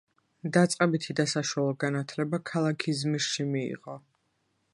[0.55, 4.01] დაწყებითი და საშუალო განათლება ქალაქ იზმირში მიიღო.